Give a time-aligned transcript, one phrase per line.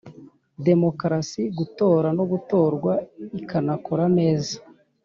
[0.67, 2.93] demokarasi gutora no gutorwa
[3.41, 4.55] ikanakora neza